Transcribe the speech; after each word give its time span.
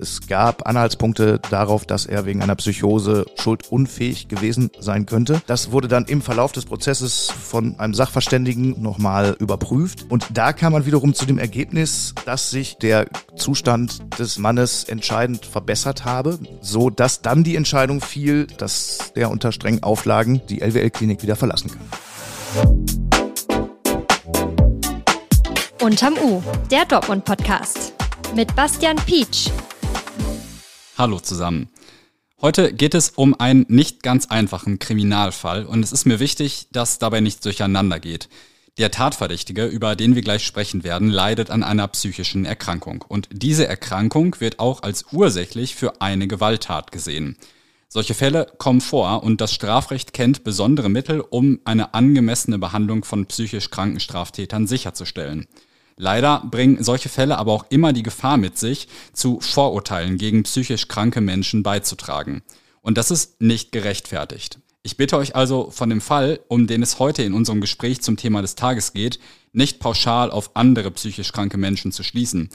Es 0.00 0.26
gab 0.26 0.66
Anhaltspunkte 0.66 1.40
darauf, 1.50 1.84
dass 1.84 2.06
er 2.06 2.24
wegen 2.24 2.42
einer 2.42 2.56
Psychose 2.56 3.26
schuldunfähig 3.38 4.28
gewesen 4.28 4.70
sein 4.78 5.04
könnte. 5.04 5.42
Das 5.46 5.72
wurde 5.72 5.88
dann 5.88 6.06
im 6.06 6.22
Verlauf 6.22 6.52
des 6.52 6.64
Prozesses 6.64 7.30
von 7.30 7.78
einem 7.78 7.92
Sachverständigen 7.92 8.80
nochmal 8.80 9.36
überprüft. 9.38 10.06
Und 10.08 10.26
da 10.32 10.54
kam 10.54 10.72
man 10.72 10.86
wiederum 10.86 11.12
zu 11.12 11.26
dem 11.26 11.38
Ergebnis, 11.38 12.14
dass 12.24 12.50
sich 12.50 12.78
der 12.78 13.08
Zustand 13.36 13.98
des 14.18 14.38
Mannes 14.38 14.84
entscheidend 14.84 15.44
verbessert 15.44 16.06
habe, 16.06 16.38
so 16.62 16.88
dass 16.88 17.20
dann 17.20 17.44
die 17.44 17.56
Entscheidung 17.56 18.00
fiel, 18.00 18.46
dass 18.56 19.12
der 19.14 19.30
unter 19.30 19.52
strengen 19.52 19.82
Auflagen 19.82 20.40
die 20.48 20.62
LWL-Klinik 20.62 21.22
wieder 21.22 21.36
verlassen 21.36 21.72
kann. 21.72 22.86
Unterm 25.82 26.14
U, 26.22 26.42
der 26.70 26.86
Dortmund-Podcast 26.86 27.92
mit 28.34 28.54
Bastian 28.56 28.96
Pietsch. 28.96 29.50
Hallo 31.00 31.18
zusammen. 31.18 31.70
Heute 32.42 32.74
geht 32.74 32.92
es 32.92 33.08
um 33.08 33.32
einen 33.40 33.64
nicht 33.70 34.02
ganz 34.02 34.26
einfachen 34.26 34.78
Kriminalfall 34.78 35.64
und 35.64 35.82
es 35.82 35.92
ist 35.92 36.04
mir 36.04 36.20
wichtig, 36.20 36.66
dass 36.72 36.98
dabei 36.98 37.20
nichts 37.20 37.40
durcheinander 37.40 37.98
geht. 37.98 38.28
Der 38.76 38.90
Tatverdächtige, 38.90 39.64
über 39.64 39.96
den 39.96 40.14
wir 40.14 40.20
gleich 40.20 40.44
sprechen 40.44 40.84
werden, 40.84 41.08
leidet 41.08 41.48
an 41.50 41.62
einer 41.62 41.88
psychischen 41.88 42.44
Erkrankung 42.44 43.02
und 43.08 43.30
diese 43.32 43.66
Erkrankung 43.66 44.36
wird 44.40 44.58
auch 44.58 44.82
als 44.82 45.06
ursächlich 45.10 45.74
für 45.74 46.02
eine 46.02 46.28
Gewalttat 46.28 46.92
gesehen. 46.92 47.38
Solche 47.88 48.12
Fälle 48.12 48.52
kommen 48.58 48.82
vor 48.82 49.22
und 49.22 49.40
das 49.40 49.54
Strafrecht 49.54 50.12
kennt 50.12 50.44
besondere 50.44 50.90
Mittel, 50.90 51.22
um 51.22 51.60
eine 51.64 51.94
angemessene 51.94 52.58
Behandlung 52.58 53.06
von 53.06 53.24
psychisch 53.24 53.70
kranken 53.70 54.00
Straftätern 54.00 54.66
sicherzustellen. 54.66 55.46
Leider 55.96 56.42
bringen 56.50 56.82
solche 56.82 57.08
Fälle 57.08 57.38
aber 57.38 57.52
auch 57.52 57.66
immer 57.70 57.92
die 57.92 58.02
Gefahr 58.02 58.36
mit 58.36 58.58
sich, 58.58 58.88
zu 59.12 59.40
Vorurteilen 59.40 60.16
gegen 60.18 60.44
psychisch 60.44 60.88
kranke 60.88 61.20
Menschen 61.20 61.62
beizutragen. 61.62 62.42
Und 62.82 62.96
das 62.98 63.10
ist 63.10 63.40
nicht 63.40 63.72
gerechtfertigt. 63.72 64.58
Ich 64.82 64.96
bitte 64.96 65.18
euch 65.18 65.36
also 65.36 65.70
von 65.70 65.90
dem 65.90 66.00
Fall, 66.00 66.40
um 66.48 66.66
den 66.66 66.82
es 66.82 66.98
heute 66.98 67.22
in 67.22 67.34
unserem 67.34 67.60
Gespräch 67.60 68.00
zum 68.00 68.16
Thema 68.16 68.40
des 68.40 68.54
Tages 68.54 68.94
geht, 68.94 69.20
nicht 69.52 69.78
pauschal 69.78 70.30
auf 70.30 70.52
andere 70.54 70.90
psychisch 70.92 71.32
kranke 71.32 71.58
Menschen 71.58 71.92
zu 71.92 72.02
schließen. 72.02 72.48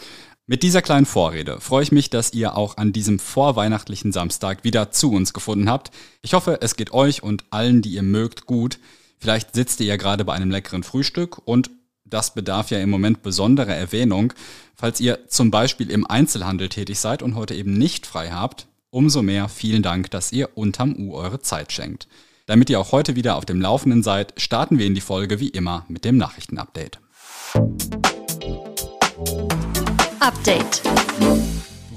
Mit 0.47 0.63
dieser 0.63 0.81
kleinen 0.81 1.06
Vorrede 1.06 1.59
freue 1.59 1.83
ich 1.83 1.91
mich, 1.91 2.09
dass 2.09 2.33
ihr 2.33 2.56
auch 2.56 2.78
an 2.78 2.94
diesem 2.94 3.19
vorweihnachtlichen 3.19 4.11
Samstag 4.11 4.63
wieder 4.63 4.91
zu 4.91 5.11
uns 5.11 5.33
gefunden 5.33 5.69
habt. 5.69 5.91
Ich 6.22 6.33
hoffe, 6.33 6.59
es 6.61 6.75
geht 6.75 6.94
euch 6.94 7.22
und 7.23 7.45
allen, 7.52 7.81
die 7.81 7.89
ihr 7.89 8.03
mögt, 8.03 8.45
gut. 8.45 8.80
Vielleicht 9.17 9.56
sitzt 9.56 9.80
ihr 9.80 9.88
ja 9.88 9.95
gerade 9.95 10.25
bei 10.25 10.33
einem 10.33 10.52
leckeren 10.52 10.83
Frühstück 10.83 11.39
und 11.45 11.69
das 12.06 12.34
bedarf 12.34 12.72
ja 12.72 12.80
im 12.80 12.89
Moment 12.89 13.23
besonderer 13.23 13.75
Erwähnung. 13.75 14.34
Falls 14.75 15.00
ihr 15.00 15.28
zum 15.28 15.52
Beispiel 15.52 15.89
im 15.89 16.06
Einzelhandel 16.06 16.70
tätig 16.70 17.00
seid 17.00 17.22
und 17.22 17.36
heute 17.36 17.56
eben 17.56 17.78
nicht 17.78 18.06
frei 18.06 18.30
habt, 18.30 18.67
umso 18.92 19.22
mehr 19.22 19.50
vielen 19.50 19.81
Dank, 19.81 20.12
dass 20.12 20.31
ihr 20.31 20.50
unterm 20.56 20.95
U 20.97 21.16
eure 21.16 21.42
Zeit 21.42 21.72
schenkt. 21.72 22.08
Damit 22.45 22.70
ihr 22.70 22.80
auch 22.80 22.92
heute 22.92 23.16
wieder 23.16 23.36
auf 23.36 23.45
dem 23.45 23.59
Laufenden 23.59 24.03
seid, 24.03 24.34
starten 24.38 24.78
wir 24.78 24.86
in 24.86 24.94
die 24.94 25.02
Folge 25.02 25.39
wie 25.39 25.50
immer 25.50 25.86
mit 25.88 26.06
dem 26.06 26.17
Nachrichtenupdate. 26.17 27.00
Update. 30.19 30.81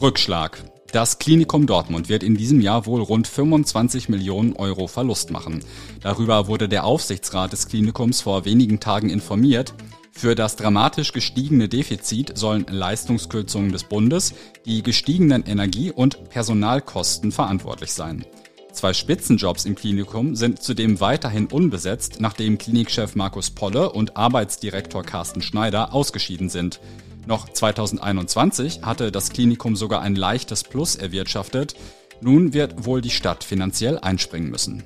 Rückschlag. 0.00 0.62
Das 0.91 1.19
Klinikum 1.19 1.67
Dortmund 1.67 2.09
wird 2.09 2.22
in 2.22 2.34
diesem 2.34 2.62
Jahr 2.62 2.87
wohl 2.87 3.03
rund 3.03 3.27
25 3.27 4.09
Millionen 4.09 4.55
Euro 4.56 4.87
Verlust 4.87 5.31
machen. 5.31 5.62
Darüber 6.00 6.47
wurde 6.47 6.67
der 6.67 6.84
Aufsichtsrat 6.84 7.53
des 7.53 7.69
Klinikums 7.69 8.22
vor 8.22 8.47
wenigen 8.47 8.81
Tagen 8.81 9.11
informiert. 9.11 9.75
Für 10.19 10.34
das 10.34 10.56
dramatisch 10.56 11.12
gestiegene 11.12 11.69
Defizit 11.69 12.36
sollen 12.36 12.66
Leistungskürzungen 12.69 13.70
des 13.70 13.84
Bundes, 13.84 14.34
die 14.66 14.83
gestiegenen 14.83 15.44
Energie- 15.47 15.92
und 15.92 16.28
Personalkosten 16.28 17.30
verantwortlich 17.30 17.92
sein. 17.92 18.27
Zwei 18.72 18.94
Spitzenjobs 18.94 19.64
im 19.64 19.77
Klinikum 19.77 20.34
sind 20.34 20.60
zudem 20.60 20.98
weiterhin 20.98 21.47
unbesetzt, 21.47 22.16
nachdem 22.19 22.58
Klinikchef 22.58 23.15
Markus 23.15 23.50
Polle 23.53 23.93
und 23.93 24.16
Arbeitsdirektor 24.16 25.04
Carsten 25.04 25.41
Schneider 25.41 25.94
ausgeschieden 25.94 26.48
sind. 26.48 26.81
Noch 27.28 27.48
2021 27.48 28.81
hatte 28.82 29.12
das 29.12 29.31
Klinikum 29.31 29.76
sogar 29.76 30.03
ein 30.03 30.16
leichtes 30.16 30.64
Plus 30.64 30.97
erwirtschaftet. 30.97 31.76
Nun 32.20 32.53
wird 32.53 32.87
wohl 32.87 33.03
die 33.03 33.10
Stadt 33.10 33.44
finanziell 33.44 34.00
einspringen 34.00 34.50
müssen. 34.50 34.82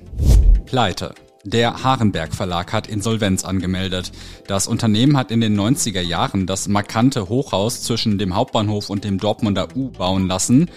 Pleite. 0.67 1.15
Der 1.45 1.83
Harenberg 1.83 2.33
Verlag 2.33 2.71
hat 2.71 2.87
Insolvenz 2.87 3.43
angemeldet. 3.43 4.13
Das 4.47 4.65
Unternehmen 4.65 5.17
hat 5.17 5.29
in 5.29 5.41
den 5.41 5.59
90er 5.59 5.99
Jahren 5.99 6.47
das 6.47 6.69
markante 6.69 7.27
Hochhaus 7.27 7.83
zwischen 7.83 8.17
dem 8.17 8.33
Hauptbahnhof 8.33 8.89
und 8.89 9.03
dem 9.03 9.17
Dortmunder 9.17 9.67
U 9.75 9.89
bauen 9.89 10.27
lassen. 10.27 10.71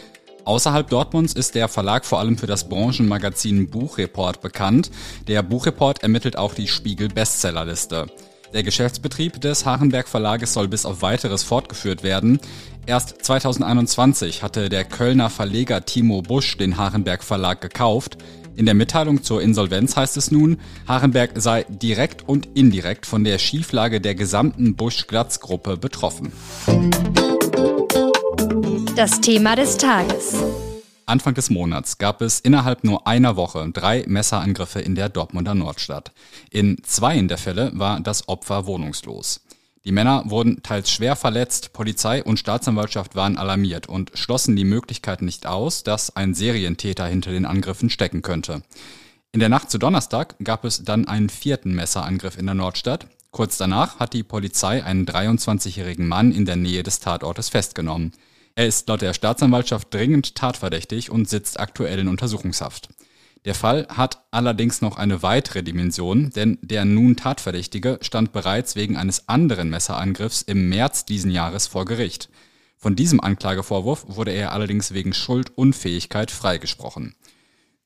Außerhalb 0.45 0.91
Dortmunds 0.91 1.35
ist 1.35 1.55
der 1.55 1.69
Verlag 1.69 2.05
vor 2.05 2.19
allem 2.19 2.37
für 2.37 2.49
das 2.49 2.69
Branchenmagazin 2.69 3.71
Buchreport 3.71 4.41
bekannt. 4.41 4.91
Der 5.29 5.45
Buchreport 5.45 6.03
ermittelt 6.03 6.37
auch 6.37 6.55
die 6.55 6.67
Spiegel 6.67 7.09
Bestsellerliste. 7.09 8.07
Der 8.53 8.65
Geschäftsbetrieb 8.65 9.41
des 9.41 9.67
Harenberg 9.67 10.09
Verlages 10.09 10.53
soll 10.53 10.67
bis 10.67 10.85
auf 10.85 11.01
weiteres 11.01 11.45
fortgeführt 11.45 12.03
werden. 12.03 12.41
Erst 12.87 13.25
2021 13.25 14.43
hatte 14.43 14.69
der 14.69 14.85
Kölner 14.85 15.31
Verleger 15.31 15.85
Timo 15.85 16.23
Busch 16.23 16.57
den 16.57 16.77
Harenberg 16.77 17.23
Verlag 17.23 17.61
gekauft. 17.61 18.19
In 18.57 18.65
der 18.65 18.75
Mitteilung 18.75 19.23
zur 19.23 19.43
Insolvenz 19.43 19.97
heißt 19.97 20.17
es 20.17 20.31
nun, 20.31 20.57
Harenberg 20.89 21.33
sei 21.35 21.67
direkt 21.69 22.27
und 22.27 22.49
indirekt 22.55 23.05
von 23.05 23.23
der 23.23 23.39
Schieflage 23.39 24.01
der 24.01 24.15
gesamten 24.15 24.77
Busch-Glatz-Gruppe 24.77 25.77
betroffen. 25.77 26.33
Das 28.97 29.21
Thema 29.21 29.57
des 29.57 29.77
Tages. 29.77 30.43
Anfang 31.05 31.35
des 31.35 31.51
Monats 31.51 31.99
gab 31.99 32.23
es 32.23 32.41
innerhalb 32.41 32.83
nur 32.83 33.07
einer 33.07 33.37
Woche 33.37 33.69
drei 33.73 34.05
Messerangriffe 34.07 34.81
in 34.81 34.95
der 34.95 35.11
Dortmunder 35.11 35.55
Nordstadt. 35.55 36.13
In 36.51 36.79
zwei 36.83 37.21
der 37.21 37.39
Fälle 37.39 37.73
war 37.75 38.01
das 38.01 38.27
Opfer 38.27 38.67
wohnungslos. 38.67 39.43
Die 39.87 39.93
Männer 39.93 40.25
wurden 40.27 40.65
teils 40.65 40.91
schwer 40.91 41.15
verletzt, 41.15 41.73
Polizei 41.73 42.25
und 42.25 42.41
Staatsanwaltschaft 42.41 43.15
waren 43.15 43.39
alarmiert 43.39 43.89
und 43.89 44.11
schlossen 44.15 44.57
die 44.57 44.65
Möglichkeit 44.65 45.23
nicht 45.23 45.47
aus, 45.47 45.85
dass 45.85 46.17
ein 46.17 46.35
Serientäter 46.35 47.07
hinter 47.07 47.31
den 47.31 47.45
Angriffen 47.45 47.89
stecken 47.89 48.21
könnte. 48.21 48.63
In 49.31 49.39
der 49.39 49.49
Nacht 49.49 49.71
zu 49.71 49.79
Donnerstag 49.79 50.35
gab 50.43 50.65
es 50.65 50.83
dann 50.83 51.07
einen 51.07 51.29
vierten 51.29 51.73
Messerangriff 51.73 52.37
in 52.37 52.47
der 52.47 52.57
Nordstadt. 52.57 53.07
Kurz 53.31 53.59
danach 53.59 54.01
hat 54.01 54.13
die 54.13 54.25
Polizei 54.25 54.83
einen 54.83 55.07
23-jährigen 55.07 56.09
Mann 56.09 56.33
in 56.33 56.47
der 56.47 56.57
Nähe 56.57 56.83
des 56.83 56.99
Tatortes 56.99 57.49
festgenommen. 57.49 58.11
Er 58.57 58.67
ist 58.67 58.89
laut 58.89 59.03
der 59.03 59.15
Staatsanwaltschaft 59.15 59.95
dringend 59.95 60.35
tatverdächtig 60.35 61.13
und 61.13 61.29
sitzt 61.29 61.61
aktuell 61.61 62.01
in 62.01 62.09
Untersuchungshaft. 62.09 62.89
Der 63.45 63.55
Fall 63.55 63.87
hat 63.89 64.27
allerdings 64.31 64.81
noch 64.81 64.97
eine 64.97 65.23
weitere 65.23 65.63
Dimension, 65.63 66.31
denn 66.31 66.59
der 66.63 66.85
nun 66.85 67.17
Tatverdächtige 67.17 67.99
stand 68.01 68.33
bereits 68.33 68.75
wegen 68.75 68.97
eines 68.97 69.29
anderen 69.29 69.71
Messerangriffs 69.71 70.43
im 70.43 70.69
März 70.69 71.05
diesen 71.05 71.31
Jahres 71.31 71.67
vor 71.67 71.85
Gericht. 71.85 72.29
Von 72.77 72.97
diesem 72.97 73.21
Anklagevorwurf 73.21 74.05
wurde 74.09 74.33
er 74.33 74.53
allerdings 74.53 74.93
wegen 74.93 75.13
Schuldunfähigkeit 75.15 76.31
freigesprochen. 76.31 77.15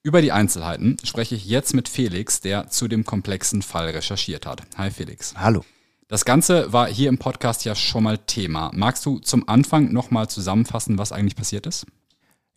Über 0.03 0.23
die 0.23 0.33
Einzelheiten 0.33 0.97
spreche 1.05 1.35
ich 1.35 1.45
jetzt 1.45 1.75
mit 1.75 1.89
Felix, 1.89 2.41
der 2.41 2.69
zu 2.69 2.89
dem 2.89 3.05
komplexen 3.05 3.61
Fall 3.61 3.91
recherchiert 3.91 4.47
hat. 4.47 4.63
Hi 4.79 4.91
Felix. 4.91 5.35
Hallo. 5.37 5.63
Das 6.09 6.25
Ganze 6.25 6.73
war 6.73 6.89
hier 6.89 7.09
im 7.09 7.19
Podcast 7.19 7.65
ja 7.65 7.75
schon 7.75 8.05
mal 8.05 8.19
Thema. 8.19 8.73
Magst 8.75 9.05
du 9.05 9.19
zum 9.19 9.49
Anfang 9.49 9.93
nochmal 9.93 10.29
zusammenfassen, 10.29 10.99
was 10.99 11.13
eigentlich 11.13 11.37
passiert 11.37 11.67
ist? 11.67 11.87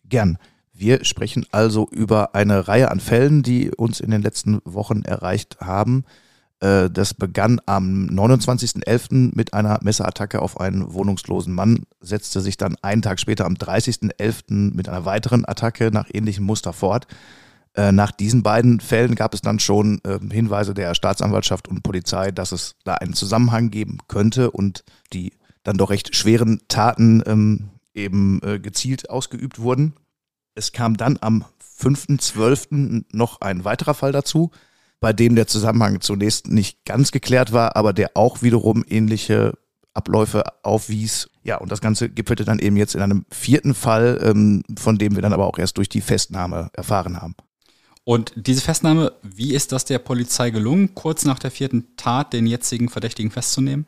Gern. 0.04 0.38
Wir 0.76 1.04
sprechen 1.04 1.46
also 1.52 1.88
über 1.90 2.34
eine 2.34 2.66
Reihe 2.66 2.90
an 2.90 2.98
Fällen, 2.98 3.44
die 3.44 3.70
uns 3.70 4.00
in 4.00 4.10
den 4.10 4.22
letzten 4.22 4.60
Wochen 4.64 5.02
erreicht 5.02 5.58
haben. 5.60 6.04
Äh, 6.58 6.90
das 6.90 7.14
begann 7.14 7.60
am 7.64 8.08
29.11. 8.08 9.36
mit 9.36 9.54
einer 9.54 9.78
Messerattacke 9.82 10.42
auf 10.42 10.60
einen 10.60 10.92
wohnungslosen 10.92 11.54
Mann, 11.54 11.84
setzte 12.00 12.40
sich 12.40 12.56
dann 12.56 12.76
einen 12.82 13.02
Tag 13.02 13.20
später 13.20 13.46
am 13.46 13.54
30.11. 13.54 14.74
mit 14.74 14.88
einer 14.88 15.04
weiteren 15.04 15.44
Attacke 15.46 15.92
nach 15.92 16.08
ähnlichem 16.12 16.44
Muster 16.44 16.72
fort. 16.72 17.06
Äh, 17.76 17.92
nach 17.92 18.10
diesen 18.10 18.42
beiden 18.42 18.80
Fällen 18.80 19.14
gab 19.14 19.32
es 19.32 19.42
dann 19.42 19.60
schon 19.60 20.00
ähm, 20.04 20.32
Hinweise 20.32 20.74
der 20.74 20.96
Staatsanwaltschaft 20.96 21.68
und 21.68 21.84
Polizei, 21.84 22.32
dass 22.32 22.50
es 22.50 22.74
da 22.82 22.94
einen 22.94 23.14
Zusammenhang 23.14 23.70
geben 23.70 23.98
könnte 24.08 24.50
und 24.50 24.84
die 25.12 25.34
dann 25.62 25.76
doch 25.76 25.90
recht 25.90 26.16
schweren 26.16 26.60
Taten 26.66 27.22
ähm, 27.26 27.70
eben 27.94 28.40
äh, 28.42 28.58
gezielt 28.58 29.08
ausgeübt 29.08 29.60
wurden. 29.60 29.94
Es 30.54 30.72
kam 30.72 30.96
dann 30.96 31.18
am 31.20 31.44
5.12. 31.80 33.04
noch 33.12 33.40
ein 33.40 33.64
weiterer 33.64 33.94
Fall 33.94 34.12
dazu, 34.12 34.50
bei 35.00 35.12
dem 35.12 35.34
der 35.34 35.46
Zusammenhang 35.46 36.00
zunächst 36.00 36.48
nicht 36.48 36.84
ganz 36.84 37.10
geklärt 37.10 37.52
war, 37.52 37.76
aber 37.76 37.92
der 37.92 38.12
auch 38.14 38.42
wiederum 38.42 38.84
ähnliche 38.88 39.58
Abläufe 39.92 40.44
aufwies. 40.64 41.28
Ja, 41.42 41.58
und 41.58 41.70
das 41.70 41.80
Ganze 41.80 42.08
gipfelte 42.08 42.44
dann 42.44 42.58
eben 42.58 42.76
jetzt 42.76 42.94
in 42.94 43.02
einem 43.02 43.26
vierten 43.30 43.74
Fall, 43.74 44.20
ähm, 44.22 44.62
von 44.78 44.98
dem 44.98 45.14
wir 45.14 45.22
dann 45.22 45.32
aber 45.32 45.46
auch 45.46 45.58
erst 45.58 45.76
durch 45.76 45.88
die 45.88 46.00
Festnahme 46.00 46.70
erfahren 46.72 47.20
haben. 47.20 47.34
Und 48.04 48.32
diese 48.36 48.60
Festnahme, 48.60 49.12
wie 49.22 49.54
ist 49.54 49.72
das 49.72 49.84
der 49.84 49.98
Polizei 49.98 50.50
gelungen, 50.50 50.94
kurz 50.94 51.24
nach 51.24 51.38
der 51.38 51.50
vierten 51.50 51.96
Tat 51.96 52.32
den 52.32 52.46
jetzigen 52.46 52.90
Verdächtigen 52.90 53.30
festzunehmen? 53.30 53.86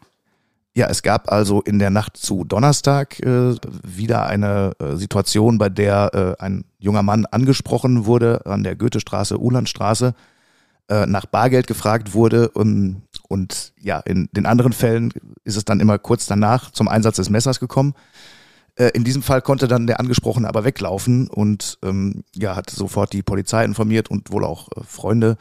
Ja, 0.76 0.88
es 0.88 1.00
gab 1.00 1.32
also 1.32 1.62
in 1.62 1.78
der 1.78 1.88
Nacht 1.88 2.18
zu 2.18 2.44
Donnerstag 2.44 3.18
äh, 3.20 3.54
wieder 3.82 4.26
eine 4.26 4.72
äh, 4.78 4.96
Situation, 4.96 5.56
bei 5.56 5.70
der 5.70 6.36
äh, 6.38 6.42
ein 6.42 6.66
junger 6.78 7.02
Mann 7.02 7.24
angesprochen 7.24 8.04
wurde 8.04 8.44
an 8.44 8.62
der 8.62 8.76
Goethestraße, 8.76 9.40
Ulandstraße, 9.40 10.12
äh, 10.90 11.06
nach 11.06 11.24
Bargeld 11.24 11.66
gefragt 11.66 12.12
wurde. 12.12 12.50
Um, 12.50 13.00
und 13.26 13.72
ja, 13.80 14.00
in 14.00 14.28
den 14.32 14.44
anderen 14.44 14.74
Fällen 14.74 15.14
ist 15.44 15.56
es 15.56 15.64
dann 15.64 15.80
immer 15.80 15.98
kurz 15.98 16.26
danach 16.26 16.70
zum 16.72 16.88
Einsatz 16.88 17.16
des 17.16 17.30
Messers 17.30 17.58
gekommen. 17.58 17.94
Äh, 18.74 18.90
in 18.92 19.02
diesem 19.02 19.22
Fall 19.22 19.40
konnte 19.40 19.68
dann 19.68 19.86
der 19.86 19.98
Angesprochene 19.98 20.46
aber 20.46 20.64
weglaufen 20.64 21.28
und 21.28 21.78
ähm, 21.82 22.22
ja, 22.34 22.54
hat 22.54 22.68
sofort 22.68 23.14
die 23.14 23.22
Polizei 23.22 23.64
informiert 23.64 24.10
und 24.10 24.30
wohl 24.30 24.44
auch 24.44 24.68
äh, 24.76 24.82
Freunde 24.82 25.38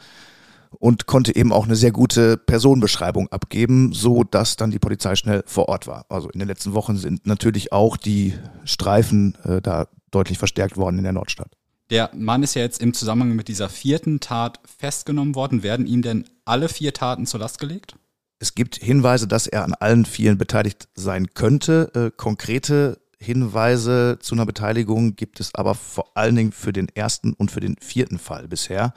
und 0.78 1.06
konnte 1.06 1.34
eben 1.34 1.52
auch 1.52 1.64
eine 1.64 1.76
sehr 1.76 1.92
gute 1.92 2.36
Personenbeschreibung 2.36 3.28
abgeben, 3.28 3.92
so 3.92 4.24
dass 4.24 4.56
dann 4.56 4.70
die 4.70 4.78
Polizei 4.78 5.16
schnell 5.16 5.42
vor 5.46 5.68
Ort 5.68 5.86
war. 5.86 6.06
Also 6.08 6.28
in 6.30 6.38
den 6.38 6.48
letzten 6.48 6.74
Wochen 6.74 6.96
sind 6.96 7.26
natürlich 7.26 7.72
auch 7.72 7.96
die 7.96 8.34
Streifen 8.64 9.36
äh, 9.44 9.60
da 9.60 9.88
deutlich 10.10 10.38
verstärkt 10.38 10.76
worden 10.76 10.98
in 10.98 11.04
der 11.04 11.12
Nordstadt. 11.12 11.52
Der 11.90 12.10
Mann 12.14 12.42
ist 12.42 12.54
ja 12.54 12.62
jetzt 12.62 12.82
im 12.82 12.94
Zusammenhang 12.94 13.36
mit 13.36 13.48
dieser 13.48 13.68
vierten 13.68 14.18
Tat 14.20 14.60
festgenommen 14.78 15.34
worden. 15.34 15.62
Werden 15.62 15.86
ihm 15.86 16.02
denn 16.02 16.24
alle 16.44 16.68
vier 16.68 16.92
Taten 16.92 17.26
zur 17.26 17.40
Last 17.40 17.60
gelegt? 17.60 17.94
Es 18.38 18.54
gibt 18.54 18.76
Hinweise, 18.76 19.26
dass 19.26 19.46
er 19.46 19.64
an 19.64 19.72
allen 19.74 20.04
vielen 20.04 20.36
beteiligt 20.36 20.88
sein 20.94 21.28
könnte. 21.34 21.90
Äh, 21.94 22.10
konkrete 22.16 22.98
Hinweise 23.18 24.18
zu 24.20 24.34
einer 24.34 24.46
Beteiligung 24.46 25.16
gibt 25.16 25.40
es 25.40 25.54
aber 25.54 25.74
vor 25.74 26.16
allen 26.16 26.36
Dingen 26.36 26.52
für 26.52 26.72
den 26.72 26.88
ersten 26.88 27.32
und 27.32 27.50
für 27.50 27.60
den 27.60 27.76
vierten 27.80 28.18
Fall 28.18 28.48
bisher. 28.48 28.92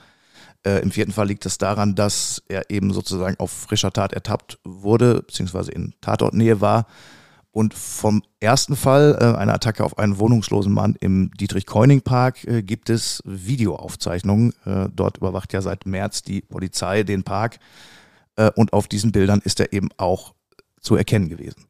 Äh, 0.66 0.82
Im 0.82 0.90
vierten 0.90 1.12
Fall 1.12 1.28
liegt 1.28 1.46
es 1.46 1.58
daran, 1.58 1.94
dass 1.94 2.42
er 2.48 2.70
eben 2.70 2.92
sozusagen 2.92 3.38
auf 3.38 3.50
frischer 3.50 3.92
Tat 3.92 4.12
ertappt 4.12 4.58
wurde, 4.64 5.22
beziehungsweise 5.22 5.72
in 5.72 5.94
Tatortnähe 6.00 6.60
war. 6.60 6.86
Und 7.52 7.74
vom 7.74 8.22
ersten 8.38 8.76
Fall, 8.76 9.18
äh, 9.20 9.38
eine 9.38 9.52
Attacke 9.52 9.84
auf 9.84 9.98
einen 9.98 10.18
wohnungslosen 10.18 10.72
Mann 10.72 10.96
im 11.00 11.32
Dietrich-Keuning-Park, 11.32 12.44
äh, 12.44 12.62
gibt 12.62 12.90
es 12.90 13.22
Videoaufzeichnungen. 13.24 14.52
Äh, 14.64 14.88
dort 14.94 15.18
überwacht 15.18 15.52
ja 15.52 15.60
seit 15.60 15.86
März 15.86 16.22
die 16.22 16.42
Polizei 16.42 17.02
den 17.02 17.24
Park. 17.24 17.58
Äh, 18.36 18.50
und 18.54 18.72
auf 18.72 18.86
diesen 18.86 19.10
Bildern 19.10 19.40
ist 19.44 19.58
er 19.58 19.72
eben 19.72 19.88
auch 19.96 20.34
zu 20.80 20.94
erkennen 20.94 21.28
gewesen. 21.28 21.66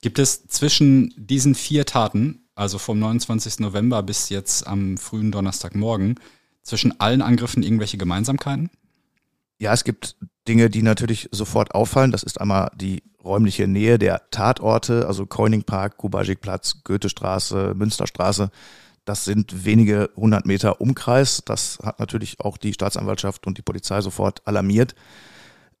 Gibt 0.00 0.18
es 0.18 0.46
zwischen 0.46 1.12
diesen 1.16 1.54
vier 1.54 1.86
Taten, 1.86 2.44
also 2.54 2.78
vom 2.78 2.98
29. 2.98 3.60
November 3.60 4.02
bis 4.02 4.28
jetzt 4.28 4.66
am 4.66 4.96
frühen 4.96 5.32
Donnerstagmorgen, 5.32 6.20
zwischen 6.64 6.98
allen 7.00 7.22
Angriffen 7.22 7.62
irgendwelche 7.62 7.98
Gemeinsamkeiten? 7.98 8.70
Ja, 9.58 9.72
es 9.72 9.84
gibt 9.84 10.16
Dinge, 10.48 10.68
die 10.68 10.82
natürlich 10.82 11.28
sofort 11.30 11.74
auffallen. 11.74 12.10
Das 12.10 12.22
ist 12.22 12.40
einmal 12.40 12.70
die 12.74 13.02
räumliche 13.22 13.66
Nähe 13.68 13.98
der 13.98 14.22
Tatorte, 14.30 15.06
also 15.06 15.26
Koiningpark, 15.26 15.96
Kubajikplatz, 15.96 16.82
Goethestraße, 16.84 17.74
Münsterstraße. 17.74 18.50
Das 19.04 19.24
sind 19.24 19.64
wenige 19.64 20.10
hundert 20.16 20.46
Meter 20.46 20.80
Umkreis. 20.80 21.42
Das 21.44 21.78
hat 21.82 22.00
natürlich 22.00 22.40
auch 22.40 22.56
die 22.56 22.72
Staatsanwaltschaft 22.72 23.46
und 23.46 23.58
die 23.58 23.62
Polizei 23.62 24.00
sofort 24.00 24.42
alarmiert. 24.46 24.94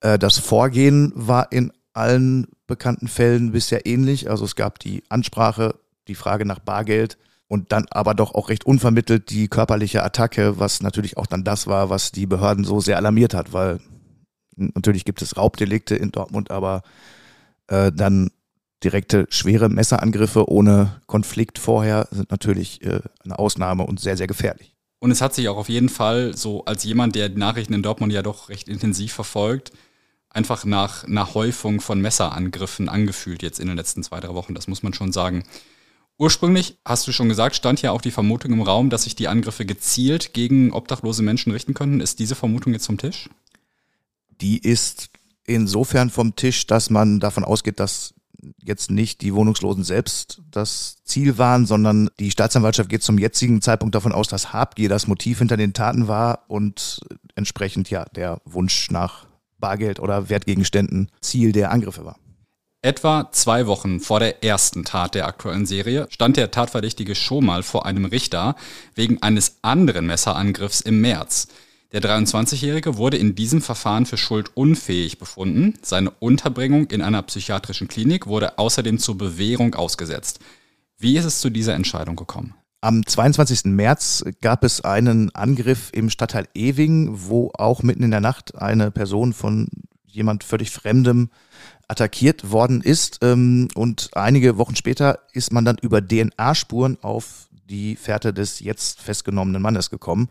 Äh, 0.00 0.18
das 0.18 0.38
Vorgehen 0.38 1.12
war 1.14 1.50
in 1.50 1.72
allen 1.94 2.48
bekannten 2.66 3.08
Fällen 3.08 3.52
bisher 3.52 3.86
ähnlich. 3.86 4.30
Also 4.30 4.44
es 4.44 4.56
gab 4.56 4.78
die 4.78 5.02
Ansprache, 5.08 5.74
die 6.08 6.14
Frage 6.14 6.44
nach 6.44 6.58
Bargeld, 6.58 7.16
und 7.48 7.72
dann 7.72 7.86
aber 7.90 8.14
doch 8.14 8.34
auch 8.34 8.48
recht 8.48 8.64
unvermittelt 8.64 9.30
die 9.30 9.48
körperliche 9.48 10.02
Attacke, 10.02 10.58
was 10.58 10.82
natürlich 10.82 11.16
auch 11.16 11.26
dann 11.26 11.44
das 11.44 11.66
war, 11.66 11.90
was 11.90 12.12
die 12.12 12.26
Behörden 12.26 12.64
so 12.64 12.80
sehr 12.80 12.96
alarmiert 12.96 13.34
hat, 13.34 13.52
weil 13.52 13.80
natürlich 14.56 15.04
gibt 15.04 15.22
es 15.22 15.36
Raubdelikte 15.36 15.96
in 15.96 16.12
Dortmund, 16.12 16.50
aber 16.50 16.82
äh, 17.68 17.92
dann 17.92 18.30
direkte 18.82 19.26
schwere 19.30 19.68
Messerangriffe 19.68 20.48
ohne 20.48 21.00
Konflikt 21.06 21.58
vorher 21.58 22.08
sind 22.10 22.30
natürlich 22.30 22.82
äh, 22.82 23.00
eine 23.24 23.38
Ausnahme 23.38 23.84
und 23.84 24.00
sehr, 24.00 24.16
sehr 24.16 24.26
gefährlich. 24.26 24.74
Und 24.98 25.10
es 25.10 25.20
hat 25.20 25.34
sich 25.34 25.48
auch 25.48 25.56
auf 25.56 25.68
jeden 25.68 25.88
Fall 25.88 26.36
so 26.36 26.64
als 26.64 26.84
jemand, 26.84 27.14
der 27.14 27.28
die 27.28 27.38
Nachrichten 27.38 27.74
in 27.74 27.82
Dortmund 27.82 28.12
ja 28.12 28.22
doch 28.22 28.48
recht 28.48 28.68
intensiv 28.68 29.12
verfolgt, 29.12 29.72
einfach 30.30 30.64
nach 30.64 31.04
einer 31.04 31.34
Häufung 31.34 31.80
von 31.80 32.00
Messerangriffen 32.00 32.88
angefühlt 32.88 33.42
jetzt 33.42 33.60
in 33.60 33.68
den 33.68 33.76
letzten 33.76 34.02
zwei, 34.02 34.20
drei 34.20 34.34
Wochen. 34.34 34.54
Das 34.54 34.66
muss 34.66 34.82
man 34.82 34.94
schon 34.94 35.12
sagen. 35.12 35.44
Ursprünglich, 36.16 36.78
hast 36.84 37.06
du 37.06 37.12
schon 37.12 37.28
gesagt, 37.28 37.56
stand 37.56 37.82
ja 37.82 37.90
auch 37.90 38.00
die 38.00 38.12
Vermutung 38.12 38.52
im 38.52 38.62
Raum, 38.62 38.88
dass 38.88 39.02
sich 39.02 39.16
die 39.16 39.26
Angriffe 39.26 39.66
gezielt 39.66 40.32
gegen 40.32 40.72
obdachlose 40.72 41.22
Menschen 41.22 41.52
richten 41.52 41.74
könnten. 41.74 42.00
Ist 42.00 42.20
diese 42.20 42.36
Vermutung 42.36 42.72
jetzt 42.72 42.86
vom 42.86 42.98
Tisch? 42.98 43.28
Die 44.40 44.58
ist 44.58 45.10
insofern 45.44 46.10
vom 46.10 46.36
Tisch, 46.36 46.66
dass 46.66 46.88
man 46.88 47.18
davon 47.18 47.44
ausgeht, 47.44 47.80
dass 47.80 48.14
jetzt 48.62 48.90
nicht 48.90 49.22
die 49.22 49.34
Wohnungslosen 49.34 49.84
selbst 49.84 50.42
das 50.50 50.96
Ziel 51.04 51.38
waren, 51.38 51.66
sondern 51.66 52.10
die 52.20 52.30
Staatsanwaltschaft 52.30 52.88
geht 52.88 53.02
zum 53.02 53.18
jetzigen 53.18 53.62
Zeitpunkt 53.62 53.94
davon 53.94 54.12
aus, 54.12 54.28
dass 54.28 54.52
Habgier 54.52 54.88
das 54.88 55.06
Motiv 55.06 55.38
hinter 55.38 55.56
den 55.56 55.72
Taten 55.72 56.08
war 56.08 56.44
und 56.48 57.00
entsprechend 57.34 57.90
ja 57.90 58.04
der 58.14 58.40
Wunsch 58.44 58.90
nach 58.90 59.26
Bargeld 59.58 59.98
oder 59.98 60.28
Wertgegenständen 60.28 61.10
Ziel 61.20 61.52
der 61.52 61.70
Angriffe 61.70 62.04
war. 62.04 62.18
Etwa 62.84 63.30
zwei 63.32 63.66
Wochen 63.66 63.98
vor 63.98 64.20
der 64.20 64.44
ersten 64.44 64.84
Tat 64.84 65.14
der 65.14 65.26
aktuellen 65.26 65.64
Serie 65.64 66.06
stand 66.10 66.36
der 66.36 66.50
Tatverdächtige 66.50 67.14
schon 67.14 67.46
mal 67.46 67.62
vor 67.62 67.86
einem 67.86 68.04
Richter 68.04 68.56
wegen 68.94 69.22
eines 69.22 69.56
anderen 69.62 70.04
Messerangriffs 70.04 70.82
im 70.82 71.00
März. 71.00 71.48
Der 71.92 72.02
23-Jährige 72.02 72.98
wurde 72.98 73.16
in 73.16 73.34
diesem 73.34 73.62
Verfahren 73.62 74.04
für 74.04 74.18
schuldunfähig 74.18 75.18
befunden. 75.18 75.78
Seine 75.80 76.10
Unterbringung 76.10 76.90
in 76.90 77.00
einer 77.00 77.22
psychiatrischen 77.22 77.88
Klinik 77.88 78.26
wurde 78.26 78.58
außerdem 78.58 78.98
zur 78.98 79.16
Bewährung 79.16 79.74
ausgesetzt. 79.74 80.40
Wie 80.98 81.16
ist 81.16 81.24
es 81.24 81.40
zu 81.40 81.48
dieser 81.48 81.72
Entscheidung 81.72 82.16
gekommen? 82.16 82.52
Am 82.82 83.06
22. 83.06 83.64
März 83.64 84.24
gab 84.42 84.62
es 84.62 84.82
einen 84.82 85.34
Angriff 85.34 85.88
im 85.94 86.10
Stadtteil 86.10 86.48
Ewing, 86.52 87.08
wo 87.12 87.50
auch 87.54 87.82
mitten 87.82 88.02
in 88.02 88.10
der 88.10 88.20
Nacht 88.20 88.56
eine 88.56 88.90
Person 88.90 89.32
von 89.32 89.68
jemand 90.14 90.44
völlig 90.44 90.70
Fremdem 90.70 91.30
attackiert 91.88 92.50
worden 92.50 92.80
ist. 92.80 93.18
Ähm, 93.22 93.68
und 93.74 94.10
einige 94.14 94.58
Wochen 94.58 94.76
später 94.76 95.20
ist 95.32 95.52
man 95.52 95.64
dann 95.64 95.78
über 95.80 96.06
DNA-Spuren 96.06 96.98
auf 97.02 97.48
die 97.68 97.96
Fährte 97.96 98.32
des 98.32 98.60
jetzt 98.60 99.00
festgenommenen 99.00 99.62
Mannes 99.62 99.90
gekommen. 99.90 100.28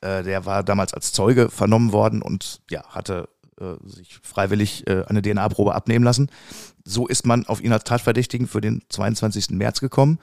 Äh, 0.00 0.22
der 0.22 0.46
war 0.46 0.62
damals 0.62 0.94
als 0.94 1.12
Zeuge 1.12 1.50
vernommen 1.50 1.92
worden 1.92 2.22
und 2.22 2.60
ja, 2.70 2.84
hatte 2.88 3.28
äh, 3.60 3.74
sich 3.86 4.18
freiwillig 4.22 4.86
äh, 4.86 5.04
eine 5.08 5.22
DNA-Probe 5.22 5.74
abnehmen 5.74 6.04
lassen. 6.04 6.30
So 6.84 7.06
ist 7.06 7.26
man 7.26 7.46
auf 7.46 7.60
ihn 7.60 7.72
als 7.72 7.84
Tatverdächtigen 7.84 8.46
für 8.46 8.60
den 8.60 8.82
22. 8.88 9.50
März 9.50 9.80
gekommen. 9.80 10.18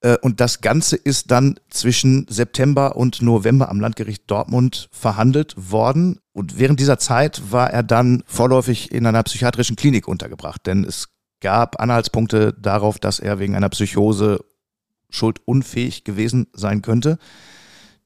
Äh, 0.00 0.16
und 0.22 0.40
das 0.40 0.60
Ganze 0.60 0.96
ist 0.96 1.30
dann 1.30 1.58
zwischen 1.70 2.26
September 2.28 2.96
und 2.96 3.22
November 3.22 3.68
am 3.68 3.80
Landgericht 3.80 4.30
Dortmund 4.30 4.88
verhandelt 4.92 5.54
worden. 5.56 6.18
Und 6.32 6.58
während 6.58 6.80
dieser 6.80 6.98
Zeit 6.98 7.42
war 7.50 7.70
er 7.70 7.82
dann 7.82 8.22
vorläufig 8.26 8.92
in 8.92 9.06
einer 9.06 9.22
psychiatrischen 9.22 9.76
Klinik 9.76 10.08
untergebracht, 10.08 10.66
denn 10.66 10.84
es 10.84 11.08
gab 11.40 11.80
Anhaltspunkte 11.80 12.52
darauf, 12.54 12.98
dass 12.98 13.20
er 13.20 13.38
wegen 13.38 13.54
einer 13.54 13.68
Psychose 13.68 14.44
schuldunfähig 15.10 16.04
gewesen 16.04 16.46
sein 16.52 16.82
könnte. 16.82 17.18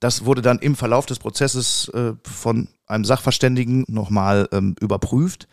Das 0.00 0.25
wurde 0.25 0.43
dann 0.43 0.59
im 0.59 0.76
Verlauf 0.76 1.07
des 1.07 1.19
Prozesses 1.19 1.88
äh, 1.91 2.15
von 2.25 2.69
einem 2.87 3.05
Sachverständigen 3.05 3.85
nochmal 3.88 4.49
ähm, 4.53 4.75
überprüft. 4.81 5.47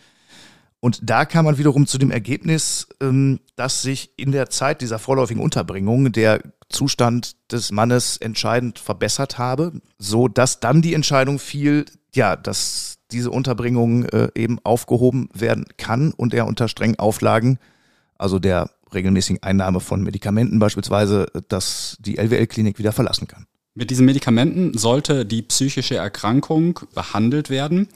Und 0.79 1.00
da 1.03 1.25
kam 1.25 1.46
man 1.46 1.57
wiederum 1.57 1.88
zu 1.88 1.98
dem 1.98 2.12
Ergebnis, 2.12 2.88
ähm, 3.01 3.39
dass 3.55 3.81
sich 3.81 4.12
in 4.17 4.31
der 4.31 4.50
Zeit 4.50 4.81
dieser 4.81 5.00
vorläufigen 5.00 5.41
Unterbringung 5.41 6.12
der 6.12 6.41
Zustand 6.69 7.36
des 7.51 7.72
Mannes 7.72 8.17
entscheidend 8.17 8.77
verbessert 8.77 9.38
habe, 9.38 9.81
so 9.98 10.27
dass 10.27 10.60
dann 10.60 10.81
die 10.81 10.93
Entscheidung 10.93 11.39
fiel, 11.39 11.86
ja, 12.13 12.36
dass 12.36 12.98
diese 13.12 13.31
Unterbringung 13.31 14.05
äh, 14.05 14.29
eben 14.36 14.60
aufgehoben 14.63 15.29
werden 15.34 15.65
kann 15.77 16.12
und 16.12 16.34
er 16.34 16.46
unter 16.46 16.67
strengen 16.67 17.00
Auflagen, 17.00 17.57
also 18.17 18.38
der 18.38 18.69
regelmäßigen 18.93 19.41
Einnahme 19.43 19.79
von 19.79 20.03
Medikamenten 20.03 20.60
beispielsweise, 20.60 21.27
dass 21.48 21.98
die 22.00 22.17
LWL-Klinik 22.17 22.79
wieder 22.79 22.91
verlassen 22.91 23.27
kann. 23.27 23.46
Mit 23.75 23.91
diesen 23.91 24.05
Medikamenten 24.05 24.77
sollte 24.77 25.25
die 25.25 25.43
psychische 25.43 25.96
Erkrankung 25.96 26.79
behandelt 26.96 27.50
werden. 27.50 27.88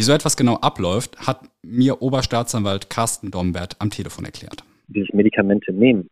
Wie 0.00 0.04
so 0.04 0.14
etwas 0.14 0.34
genau 0.34 0.54
abläuft, 0.54 1.26
hat 1.26 1.50
mir 1.60 2.00
Oberstaatsanwalt 2.00 2.88
Carsten 2.88 3.30
Dombert 3.30 3.76
am 3.80 3.90
Telefon 3.90 4.24
erklärt. 4.24 4.64
Dieses 4.86 5.12
Medikamente 5.12 5.74
nehmen, 5.74 6.08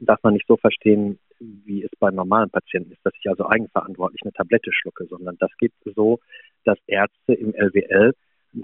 darf 0.00 0.18
man 0.24 0.34
nicht 0.34 0.48
so 0.48 0.56
verstehen, 0.56 1.20
wie 1.38 1.84
es 1.84 1.90
bei 2.00 2.10
normalen 2.10 2.50
Patienten 2.50 2.90
ist, 2.90 2.98
dass 3.04 3.12
ich 3.20 3.30
also 3.30 3.48
eigenverantwortlich 3.48 4.20
eine 4.24 4.32
Tablette 4.32 4.72
schlucke, 4.72 5.06
sondern 5.06 5.36
das 5.38 5.52
geht 5.60 5.70
so, 5.94 6.18
dass 6.64 6.76
Ärzte 6.88 7.34
im 7.34 7.54
LWL 7.54 8.14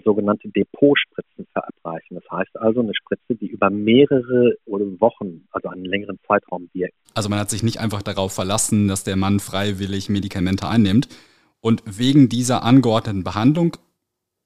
sogenannte 0.02 0.48
Depotspritzen 0.48 1.46
verabreichen. 1.52 2.16
Das 2.16 2.24
heißt 2.28 2.56
also 2.56 2.80
eine 2.80 2.96
Spritze, 2.96 3.36
die 3.36 3.46
über 3.46 3.70
mehrere 3.70 4.56
Wochen, 4.66 5.46
also 5.52 5.68
einen 5.68 5.84
längeren 5.84 6.18
Zeitraum 6.26 6.68
wirkt. 6.72 6.96
Also 7.14 7.28
man 7.28 7.38
hat 7.38 7.50
sich 7.50 7.62
nicht 7.62 7.78
einfach 7.78 8.02
darauf 8.02 8.32
verlassen, 8.32 8.88
dass 8.88 9.04
der 9.04 9.14
Mann 9.14 9.38
freiwillig 9.38 10.08
Medikamente 10.08 10.66
einnimmt. 10.66 11.06
Und 11.60 11.84
wegen 11.86 12.28
dieser 12.28 12.64
angeordneten 12.64 13.22
Behandlung 13.22 13.76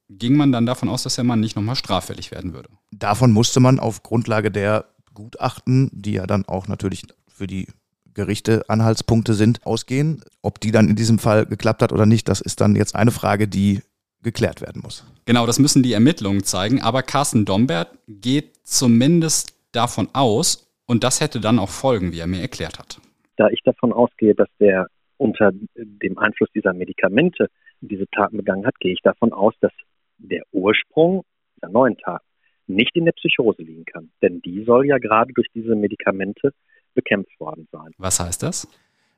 ging 0.08 0.36
man 0.36 0.52
dann 0.52 0.66
davon 0.66 0.88
aus, 0.88 1.02
dass 1.02 1.16
der 1.16 1.24
Mann 1.24 1.40
nicht 1.40 1.56
nochmal 1.56 1.76
straffällig 1.76 2.30
werden 2.30 2.52
würde. 2.52 2.68
Davon 2.90 3.32
musste 3.32 3.60
man 3.60 3.78
auf 3.78 4.02
Grundlage 4.02 4.50
der 4.50 4.86
Gutachten, 5.14 5.90
die 5.92 6.12
ja 6.12 6.26
dann 6.26 6.44
auch 6.46 6.68
natürlich 6.68 7.04
für 7.28 7.46
die 7.46 7.68
Gerichte 8.12 8.62
Anhaltspunkte 8.68 9.34
sind, 9.34 9.66
ausgehen. 9.66 10.22
Ob 10.42 10.60
die 10.60 10.70
dann 10.70 10.88
in 10.88 10.96
diesem 10.96 11.18
Fall 11.18 11.46
geklappt 11.46 11.82
hat 11.82 11.92
oder 11.92 12.06
nicht, 12.06 12.28
das 12.28 12.40
ist 12.40 12.60
dann 12.60 12.76
jetzt 12.76 12.94
eine 12.94 13.10
Frage, 13.10 13.48
die 13.48 13.82
geklärt 14.22 14.60
werden 14.60 14.82
muss. 14.82 15.04
Genau, 15.26 15.46
das 15.46 15.58
müssen 15.58 15.82
die 15.82 15.92
Ermittlungen 15.92 16.44
zeigen. 16.44 16.80
Aber 16.80 17.02
Carsten 17.02 17.44
Dombert 17.44 17.88
geht 18.06 18.56
zumindest 18.64 19.54
davon 19.72 20.08
aus, 20.12 20.60
und 20.86 21.02
das 21.02 21.20
hätte 21.20 21.40
dann 21.40 21.58
auch 21.58 21.70
Folgen, 21.70 22.12
wie 22.12 22.20
er 22.20 22.26
mir 22.26 22.40
erklärt 22.40 22.78
hat. 22.78 23.00
Da 23.36 23.48
ich 23.48 23.62
davon 23.64 23.92
ausgehe, 23.92 24.34
dass 24.34 24.48
der 24.60 24.86
unter 25.16 25.50
dem 25.74 26.18
Einfluss 26.18 26.50
dieser 26.54 26.72
Medikamente 26.72 27.48
diese 27.80 28.06
Taten 28.08 28.36
begangen 28.36 28.66
hat, 28.66 28.78
gehe 28.80 28.92
ich 28.92 29.00
davon 29.02 29.32
aus, 29.32 29.54
dass 29.60 29.72
der 30.18 30.42
Ursprung 30.52 31.24
dieser 31.56 31.70
neuen 31.70 31.96
Taten 31.98 32.24
nicht 32.66 32.94
in 32.94 33.04
der 33.04 33.12
Psychose 33.12 33.62
liegen 33.62 33.84
kann. 33.84 34.10
Denn 34.22 34.40
die 34.40 34.64
soll 34.64 34.86
ja 34.86 34.98
gerade 34.98 35.32
durch 35.32 35.48
diese 35.54 35.74
Medikamente 35.74 36.52
bekämpft 36.94 37.38
worden 37.38 37.68
sein. 37.70 37.92
Was 37.98 38.20
heißt 38.20 38.42
das? 38.42 38.68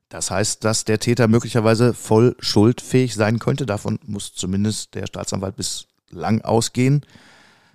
Das 0.09 0.31
heißt, 0.31 0.65
dass 0.65 0.85
der 0.85 0.99
Täter 0.99 1.29
möglicherweise 1.29 1.93
voll 1.93 2.37
schuldfähig 2.39 3.15
sein 3.15 3.39
könnte. 3.39 3.67
Davon 3.67 3.99
muss 4.07 4.33
zumindest 4.33 4.95
der 4.95 5.07
Staatsanwalt 5.07 5.57
bislang 5.57 6.43
ausgehen. 6.43 7.05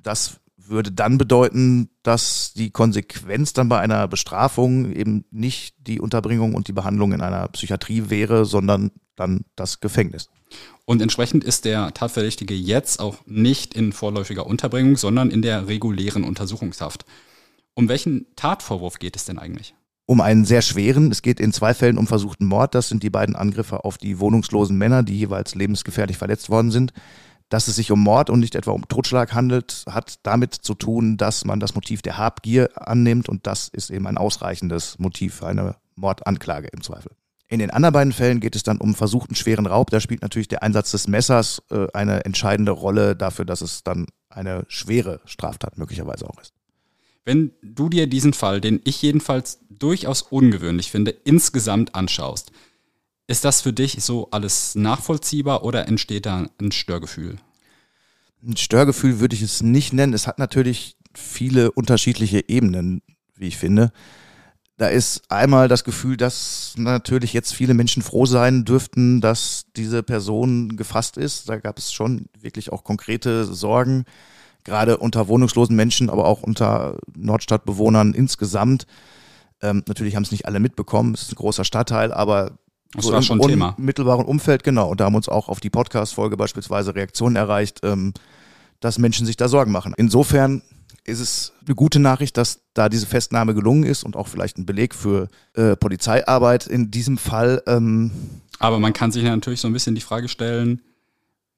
Das 0.03 0.39
würde 0.71 0.91
dann 0.91 1.17
bedeuten, 1.17 1.89
dass 2.03 2.53
die 2.53 2.71
Konsequenz 2.71 3.53
dann 3.53 3.69
bei 3.69 3.79
einer 3.79 4.07
Bestrafung 4.07 4.91
eben 4.91 5.25
nicht 5.29 5.75
die 5.77 6.01
Unterbringung 6.01 6.55
und 6.55 6.67
die 6.67 6.73
Behandlung 6.73 7.13
in 7.13 7.21
einer 7.21 7.47
Psychiatrie 7.49 8.09
wäre, 8.09 8.45
sondern 8.45 8.91
dann 9.15 9.45
das 9.55 9.79
Gefängnis. 9.79 10.29
Und 10.85 11.01
entsprechend 11.01 11.43
ist 11.43 11.65
der 11.65 11.93
Tatverdächtige 11.93 12.53
jetzt 12.53 12.99
auch 12.99 13.17
nicht 13.25 13.73
in 13.73 13.93
vorläufiger 13.93 14.45
Unterbringung, 14.45 14.97
sondern 14.97 15.29
in 15.29 15.41
der 15.41 15.67
regulären 15.67 16.23
Untersuchungshaft. 16.23 17.05
Um 17.73 17.87
welchen 17.87 18.25
Tatvorwurf 18.35 18.99
geht 18.99 19.15
es 19.15 19.25
denn 19.25 19.37
eigentlich? 19.37 19.75
Um 20.05 20.19
einen 20.19 20.43
sehr 20.43 20.61
schweren, 20.61 21.11
es 21.11 21.21
geht 21.21 21.39
in 21.39 21.53
zwei 21.53 21.73
Fällen 21.73 21.97
um 21.97 22.07
versuchten 22.07 22.45
Mord. 22.45 22.75
Das 22.75 22.89
sind 22.89 23.03
die 23.03 23.09
beiden 23.09 23.35
Angriffe 23.35 23.85
auf 23.85 23.97
die 23.97 24.19
wohnungslosen 24.19 24.77
Männer, 24.77 25.03
die 25.03 25.17
jeweils 25.17 25.55
lebensgefährlich 25.55 26.17
verletzt 26.17 26.49
worden 26.49 26.71
sind. 26.71 26.91
Dass 27.51 27.67
es 27.67 27.75
sich 27.75 27.91
um 27.91 28.01
Mord 28.01 28.29
und 28.29 28.39
nicht 28.39 28.55
etwa 28.55 28.71
um 28.71 28.87
Totschlag 28.87 29.33
handelt, 29.33 29.83
hat 29.89 30.19
damit 30.23 30.55
zu 30.55 30.73
tun, 30.73 31.17
dass 31.17 31.43
man 31.43 31.59
das 31.59 31.75
Motiv 31.75 32.01
der 32.01 32.17
Habgier 32.17 32.69
annimmt 32.75 33.27
und 33.27 33.45
das 33.45 33.67
ist 33.67 33.89
eben 33.89 34.07
ein 34.07 34.17
ausreichendes 34.17 34.97
Motiv 34.99 35.35
für 35.35 35.47
eine 35.47 35.75
Mordanklage 35.95 36.69
im 36.71 36.81
Zweifel. 36.81 37.11
In 37.49 37.59
den 37.59 37.69
anderen 37.69 37.91
beiden 37.91 38.13
Fällen 38.13 38.39
geht 38.39 38.55
es 38.55 38.63
dann 38.63 38.77
um 38.77 38.95
versuchten 38.95 39.35
schweren 39.35 39.65
Raub. 39.65 39.89
Da 39.89 39.99
spielt 39.99 40.21
natürlich 40.21 40.47
der 40.47 40.63
Einsatz 40.63 40.91
des 40.91 41.09
Messers 41.09 41.61
äh, 41.69 41.87
eine 41.93 42.23
entscheidende 42.23 42.71
Rolle 42.71 43.17
dafür, 43.17 43.43
dass 43.43 43.59
es 43.59 43.83
dann 43.83 44.05
eine 44.29 44.63
schwere 44.69 45.19
Straftat 45.25 45.77
möglicherweise 45.77 46.29
auch 46.29 46.39
ist. 46.39 46.53
Wenn 47.25 47.51
du 47.61 47.89
dir 47.89 48.07
diesen 48.07 48.31
Fall, 48.31 48.61
den 48.61 48.79
ich 48.85 49.01
jedenfalls 49.01 49.59
durchaus 49.69 50.21
ungewöhnlich 50.21 50.89
finde, 50.89 51.11
insgesamt 51.11 51.95
anschaust, 51.95 52.53
ist 53.31 53.45
das 53.45 53.61
für 53.61 53.73
dich 53.73 53.97
so 54.03 54.27
alles 54.31 54.75
nachvollziehbar 54.75 55.63
oder 55.63 55.87
entsteht 55.87 56.25
da 56.25 56.47
ein 56.59 56.71
Störgefühl? 56.71 57.37
Ein 58.45 58.57
Störgefühl 58.57 59.19
würde 59.19 59.35
ich 59.35 59.41
es 59.41 59.63
nicht 59.63 59.93
nennen. 59.93 60.13
Es 60.13 60.27
hat 60.27 60.37
natürlich 60.37 60.97
viele 61.13 61.71
unterschiedliche 61.71 62.49
Ebenen, 62.49 63.01
wie 63.35 63.47
ich 63.47 63.57
finde. 63.57 63.91
Da 64.77 64.87
ist 64.87 65.31
einmal 65.31 65.67
das 65.67 65.83
Gefühl, 65.83 66.17
dass 66.17 66.73
natürlich 66.75 67.33
jetzt 67.33 67.53
viele 67.53 67.73
Menschen 67.73 68.01
froh 68.03 68.25
sein 68.25 68.65
dürften, 68.65 69.21
dass 69.21 69.65
diese 69.75 70.03
Person 70.03 70.75
gefasst 70.75 71.17
ist. 71.17 71.47
Da 71.47 71.57
gab 71.57 71.77
es 71.77 71.93
schon 71.93 72.25
wirklich 72.39 72.71
auch 72.71 72.83
konkrete 72.83 73.45
Sorgen, 73.45 74.05
gerade 74.63 74.97
unter 74.97 75.27
wohnungslosen 75.27 75.75
Menschen, 75.75 76.09
aber 76.09 76.25
auch 76.25 76.41
unter 76.41 76.97
Nordstadtbewohnern 77.15 78.13
insgesamt. 78.13 78.87
Ähm, 79.61 79.83
natürlich 79.87 80.15
haben 80.15 80.23
es 80.23 80.31
nicht 80.31 80.47
alle 80.47 80.59
mitbekommen, 80.59 81.13
es 81.13 81.23
ist 81.23 81.33
ein 81.33 81.35
großer 81.35 81.63
Stadtteil, 81.63 82.11
aber 82.11 82.57
das 82.93 83.05
so 83.05 83.13
war 83.13 83.21
schon 83.21 83.39
im 83.39 83.47
Thema. 83.47 83.75
mittelbaren 83.77 84.25
Umfeld, 84.25 84.63
genau. 84.63 84.89
Und 84.89 84.99
da 84.99 85.05
haben 85.05 85.15
uns 85.15 85.29
auch 85.29 85.49
auf 85.49 85.59
die 85.59 85.69
Podcast-Folge 85.69 86.37
beispielsweise 86.37 86.93
Reaktionen 86.95 87.35
erreicht, 87.35 87.79
ähm, 87.83 88.13
dass 88.79 88.97
Menschen 88.97 89.25
sich 89.25 89.37
da 89.37 89.47
Sorgen 89.47 89.71
machen. 89.71 89.93
Insofern 89.97 90.61
ist 91.03 91.19
es 91.19 91.53
eine 91.65 91.75
gute 91.75 91.99
Nachricht, 91.99 92.37
dass 92.37 92.61
da 92.73 92.89
diese 92.89 93.05
Festnahme 93.05 93.53
gelungen 93.53 93.83
ist 93.83 94.03
und 94.03 94.15
auch 94.15 94.27
vielleicht 94.27 94.57
ein 94.57 94.65
Beleg 94.65 94.93
für 94.93 95.29
äh, 95.53 95.75
Polizeiarbeit 95.75 96.67
in 96.67 96.91
diesem 96.91 97.17
Fall. 97.17 97.63
Ähm, 97.65 98.11
Aber 98.59 98.79
man 98.79 98.93
kann 98.93 99.11
sich 99.11 99.23
natürlich 99.23 99.61
so 99.61 99.67
ein 99.67 99.73
bisschen 99.73 99.95
die 99.95 100.01
Frage 100.01 100.27
stellen, 100.27 100.81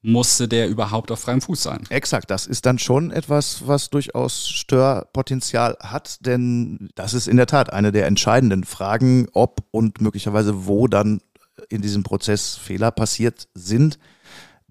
musste 0.04 0.46
der 0.46 0.68
überhaupt 0.68 1.10
auf 1.10 1.20
freiem 1.20 1.40
Fuß 1.40 1.62
sein? 1.62 1.84
Exakt, 1.88 2.30
das 2.30 2.46
ist 2.46 2.66
dann 2.66 2.78
schon 2.78 3.10
etwas, 3.10 3.66
was 3.66 3.90
durchaus 3.90 4.48
Störpotenzial 4.48 5.76
hat, 5.80 6.24
denn 6.26 6.90
das 6.94 7.14
ist 7.14 7.26
in 7.26 7.36
der 7.36 7.46
Tat 7.46 7.72
eine 7.72 7.90
der 7.90 8.06
entscheidenden 8.06 8.64
Fragen, 8.64 9.28
ob 9.32 9.64
und 9.70 10.00
möglicherweise 10.00 10.66
wo 10.66 10.86
dann 10.86 11.20
in 11.68 11.82
diesem 11.82 12.02
Prozess 12.02 12.54
Fehler 12.54 12.90
passiert 12.90 13.48
sind 13.54 13.98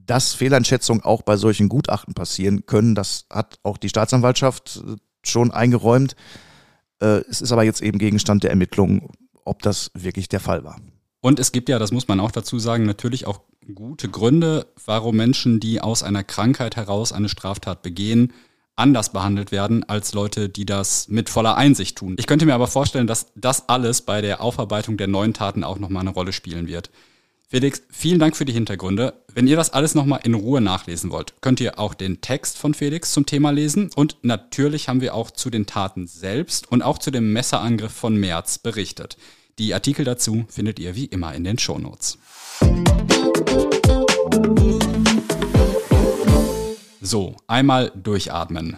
dass 0.05 0.33
Fehleinschätzungen 0.33 1.03
auch 1.03 1.21
bei 1.21 1.37
solchen 1.37 1.69
Gutachten 1.69 2.13
passieren 2.13 2.65
können. 2.65 2.95
Das 2.95 3.25
hat 3.29 3.59
auch 3.63 3.77
die 3.77 3.89
Staatsanwaltschaft 3.89 4.83
äh, 4.85 4.95
schon 5.23 5.51
eingeräumt. 5.51 6.15
Äh, 6.99 7.21
es 7.29 7.41
ist 7.41 7.51
aber 7.51 7.63
jetzt 7.63 7.81
eben 7.81 7.99
Gegenstand 7.99 8.43
der 8.43 8.49
Ermittlungen, 8.49 9.09
ob 9.45 9.61
das 9.61 9.91
wirklich 9.93 10.29
der 10.29 10.39
Fall 10.39 10.63
war. 10.63 10.79
Und 11.21 11.39
es 11.39 11.51
gibt 11.51 11.69
ja, 11.69 11.79
das 11.79 11.91
muss 11.91 12.07
man 12.07 12.19
auch 12.19 12.31
dazu 12.31 12.59
sagen, 12.59 12.85
natürlich 12.85 13.25
auch 13.27 13.41
gute 13.73 14.09
Gründe, 14.09 14.67
warum 14.85 15.15
Menschen, 15.15 15.59
die 15.59 15.81
aus 15.81 16.03
einer 16.03 16.23
Krankheit 16.23 16.75
heraus 16.75 17.11
eine 17.11 17.29
Straftat 17.29 17.81
begehen, 17.81 18.33
anders 18.75 19.11
behandelt 19.13 19.51
werden 19.51 19.83
als 19.83 20.13
Leute, 20.13 20.49
die 20.49 20.65
das 20.65 21.07
mit 21.07 21.29
voller 21.29 21.55
Einsicht 21.55 21.97
tun. 21.97 22.15
Ich 22.17 22.27
könnte 22.27 22.45
mir 22.45 22.55
aber 22.55 22.67
vorstellen, 22.67 23.07
dass 23.07 23.27
das 23.35 23.69
alles 23.69 24.01
bei 24.01 24.21
der 24.21 24.41
Aufarbeitung 24.41 24.97
der 24.97 25.07
neuen 25.07 25.33
Taten 25.33 25.63
auch 25.63 25.79
nochmal 25.79 26.01
eine 26.01 26.09
Rolle 26.09 26.33
spielen 26.33 26.67
wird. 26.67 26.89
Felix, 27.47 27.83
vielen 27.91 28.17
Dank 28.17 28.35
für 28.35 28.45
die 28.45 28.53
Hintergründe. 28.53 29.13
Wenn 29.31 29.45
ihr 29.45 29.55
das 29.55 29.71
alles 29.71 29.93
nochmal 29.93 30.21
in 30.23 30.33
Ruhe 30.33 30.59
nachlesen 30.59 31.11
wollt, 31.11 31.35
könnt 31.41 31.59
ihr 31.59 31.77
auch 31.77 31.93
den 31.93 32.19
Text 32.19 32.57
von 32.57 32.73
Felix 32.73 33.13
zum 33.13 33.27
Thema 33.27 33.51
lesen. 33.51 33.91
Und 33.95 34.17
natürlich 34.23 34.89
haben 34.89 35.01
wir 35.01 35.13
auch 35.13 35.29
zu 35.29 35.51
den 35.51 35.67
Taten 35.67 36.07
selbst 36.07 36.71
und 36.71 36.81
auch 36.81 36.97
zu 36.97 37.11
dem 37.11 37.31
Messerangriff 37.31 37.91
von 37.91 38.15
März 38.15 38.57
berichtet. 38.57 39.17
Die 39.59 39.75
Artikel 39.75 40.03
dazu 40.03 40.45
findet 40.49 40.79
ihr 40.79 40.95
wie 40.95 41.05
immer 41.05 41.35
in 41.35 41.43
den 41.43 41.59
Shownotes. 41.59 42.17
So, 47.01 47.35
einmal 47.47 47.91
durchatmen. 47.95 48.77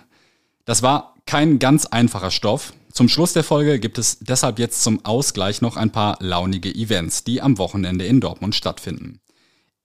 Das 0.66 0.82
war 0.82 1.16
kein 1.26 1.60
ganz 1.60 1.86
einfacher 1.86 2.32
Stoff. 2.32 2.74
Zum 2.92 3.08
Schluss 3.08 3.34
der 3.34 3.44
Folge 3.44 3.80
gibt 3.80 3.98
es 3.98 4.20
deshalb 4.20 4.60
jetzt 4.60 4.84
zum 4.84 5.04
Ausgleich 5.06 5.62
noch 5.62 5.78
ein 5.78 5.92
paar 5.92 6.18
launige 6.20 6.74
Events, 6.74 7.24
die 7.24 7.42
am 7.42 7.58
Wochenende 7.58 8.06
in 8.06 8.22
Dortmund 8.22 8.56
stattfinden. 8.56 9.20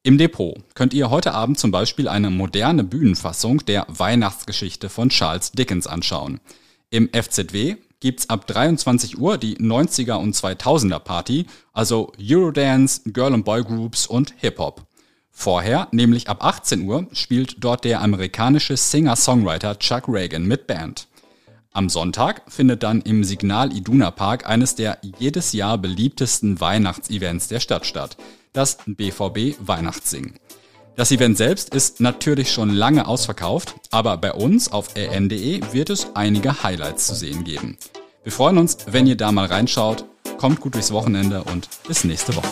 Im 0.02 0.16
Depot 0.16 0.56
könnt 0.74 0.94
ihr 0.94 1.10
heute 1.10 1.34
Abend 1.34 1.58
zum 1.58 1.70
Beispiel 1.70 2.08
eine 2.08 2.30
moderne 2.30 2.84
Bühnenfassung 2.84 3.64
der 3.66 3.86
Weihnachtsgeschichte 3.88 4.88
von 4.88 5.10
Charles 5.10 5.52
Dickens 5.52 5.86
anschauen. 5.86 6.40
Im 6.88 7.10
FZW 7.12 7.76
gibt's 8.00 8.28
ab 8.28 8.46
23 8.46 9.18
Uhr 9.18 9.38
die 9.38 9.56
90er 9.56 10.14
und 10.14 10.34
2000er 10.34 10.98
Party, 10.98 11.46
also 11.72 12.12
Eurodance, 12.18 13.02
Girl 13.12 13.34
and 13.34 13.44
Boy 13.44 13.62
Groups 13.62 14.06
und 14.06 14.34
Hip-Hop. 14.38 14.86
Vorher, 15.30 15.88
nämlich 15.92 16.28
ab 16.28 16.44
18 16.44 16.86
Uhr, 16.86 17.06
spielt 17.12 17.62
dort 17.64 17.84
der 17.84 18.02
amerikanische 18.02 18.76
Singer-Songwriter 18.76 19.78
Chuck 19.78 20.04
Reagan 20.08 20.44
mit 20.44 20.66
Band. 20.66 21.06
Am 21.72 21.88
Sonntag 21.88 22.42
findet 22.48 22.82
dann 22.82 23.00
im 23.02 23.22
Signal 23.22 23.72
Iduna 23.72 24.10
Park 24.10 24.46
eines 24.46 24.74
der 24.74 24.98
jedes 25.18 25.52
Jahr 25.52 25.78
beliebtesten 25.78 26.60
Weihnachtsevents 26.60 27.46
der 27.46 27.60
Stadt 27.60 27.86
statt, 27.86 28.16
das 28.52 28.78
BVB 28.86 29.56
Weihnachtssingen. 29.60 30.34
Das 30.96 31.10
Event 31.12 31.38
selbst 31.38 31.74
ist 31.74 32.00
natürlich 32.00 32.52
schon 32.52 32.70
lange 32.70 33.06
ausverkauft, 33.06 33.74
aber 33.90 34.16
bei 34.16 34.32
uns 34.32 34.70
auf 34.70 34.96
rn.de 34.96 35.62
wird 35.72 35.90
es 35.90 36.08
einige 36.14 36.62
Highlights 36.62 37.06
zu 37.06 37.14
sehen 37.14 37.44
geben. 37.44 37.78
Wir 38.22 38.32
freuen 38.32 38.58
uns, 38.58 38.76
wenn 38.86 39.06
ihr 39.06 39.16
da 39.16 39.32
mal 39.32 39.46
reinschaut. 39.46 40.04
Kommt 40.38 40.60
gut 40.60 40.74
durchs 40.74 40.92
Wochenende 40.92 41.42
und 41.44 41.68
bis 41.86 42.04
nächste 42.04 42.36
Woche. 42.36 42.48